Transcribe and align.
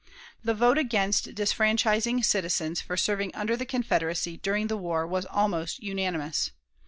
The 0.43 0.55
vote 0.55 0.79
against 0.79 1.35
disfranchising 1.35 2.23
citizens 2.25 2.81
for 2.81 2.97
serving 2.97 3.35
under 3.35 3.55
the 3.55 3.67
Confederacy 3.67 4.37
during 4.37 4.65
the 4.65 4.75
war 4.75 5.05
was 5.05 5.25
almost 5.27 5.83
unanimous. 5.83 6.49